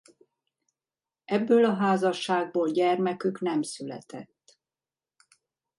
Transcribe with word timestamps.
Ebből 1.25 1.65
a 1.65 1.73
házasságból 1.73 2.71
gyermekük 2.71 3.39
nem 3.39 3.61
született. 3.61 4.57